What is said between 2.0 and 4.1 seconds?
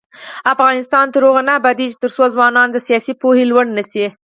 ترڅو د ځوانانو سیاسي پوهاوی لوړ نشي.